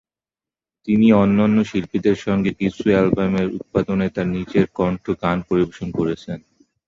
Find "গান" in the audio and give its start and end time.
5.23-5.37